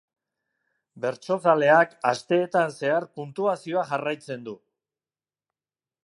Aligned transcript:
Bertsozaleak 1.01 1.91
asteetan 2.11 2.73
zehar 2.81 3.05
puntuazioa 3.19 3.83
jarraitzen 3.91 4.47
du. 4.49 4.55